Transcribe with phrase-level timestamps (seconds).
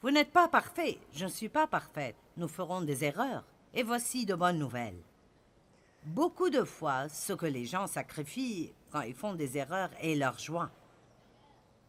[0.00, 2.14] Vous n'êtes pas parfait, je ne suis pas parfaite.
[2.36, 3.44] Nous ferons des erreurs.
[3.74, 5.02] Et voici de bonnes nouvelles.
[6.04, 10.38] Beaucoup de fois, ce que les gens sacrifient quand ils font des erreurs est leur
[10.38, 10.70] joie.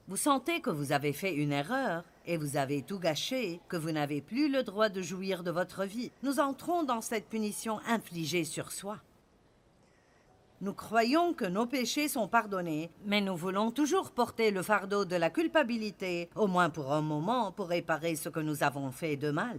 [0.07, 3.91] Vous sentez que vous avez fait une erreur et vous avez tout gâché, que vous
[3.91, 6.11] n'avez plus le droit de jouir de votre vie.
[6.23, 8.97] Nous entrons dans cette punition infligée sur soi.
[10.61, 15.15] Nous croyons que nos péchés sont pardonnés, mais nous voulons toujours porter le fardeau de
[15.15, 19.31] la culpabilité, au moins pour un moment, pour réparer ce que nous avons fait de
[19.31, 19.57] mal.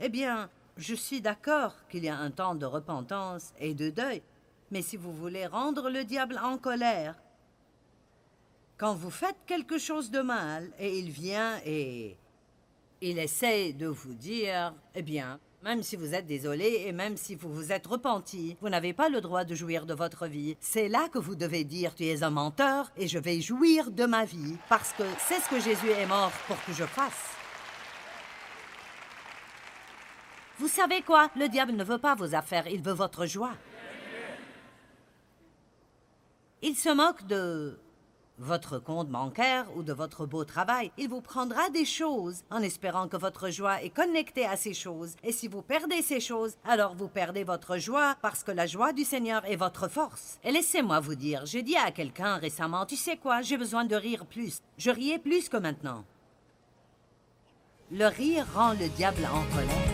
[0.00, 4.22] Eh bien, je suis d'accord qu'il y a un temps de repentance et de deuil,
[4.72, 7.14] mais si vous voulez rendre le diable en colère,
[8.76, 12.16] quand vous faites quelque chose de mal et il vient et
[13.00, 17.34] il essaie de vous dire, eh bien, même si vous êtes désolé et même si
[17.34, 20.58] vous vous êtes repenti, vous n'avez pas le droit de jouir de votre vie.
[20.60, 24.04] C'est là que vous devez dire, tu es un menteur et je vais jouir de
[24.04, 27.30] ma vie parce que c'est ce que Jésus est mort pour que je fasse.
[30.58, 31.30] Vous savez quoi?
[31.34, 33.54] Le diable ne veut pas vos affaires, il veut votre joie.
[36.60, 37.78] Il se moque de
[38.38, 40.90] votre compte bancaire ou de votre beau travail.
[40.98, 45.14] Il vous prendra des choses en espérant que votre joie est connectée à ces choses.
[45.22, 48.92] Et si vous perdez ces choses, alors vous perdez votre joie parce que la joie
[48.92, 50.38] du Seigneur est votre force.
[50.44, 53.96] Et laissez-moi vous dire, j'ai dit à quelqu'un récemment, tu sais quoi, j'ai besoin de
[53.96, 54.60] rire plus.
[54.78, 56.04] Je riais plus que maintenant.
[57.90, 59.93] Le rire rend le diable en colère.